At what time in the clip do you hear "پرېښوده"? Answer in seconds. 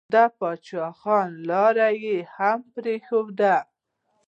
2.73-3.55